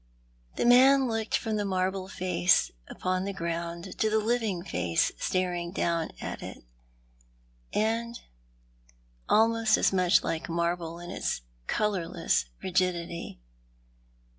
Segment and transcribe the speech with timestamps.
[0.55, 5.71] The man looked from the marble face upon the ground to the living face staring
[5.71, 6.63] down at it,
[7.71, 8.19] and
[9.29, 13.41] almost as much like marble in its colourless rigidity.